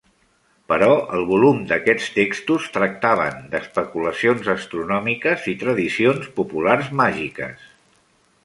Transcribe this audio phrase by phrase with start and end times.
[0.71, 0.85] Però
[1.17, 7.71] el volum d'aquests textos tractaven d'especulacions astronòmiques i tradicions populars màgiques.